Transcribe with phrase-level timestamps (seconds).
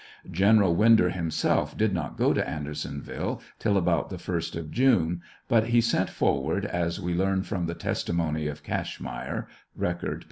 [0.31, 5.67] Greneral Winder himself did not go to Andersonviile till about the first of June, but
[5.67, 9.45] he sent forward, as we learn from the testimony of Cashmeyer,
[9.75, 10.19] (Record, p.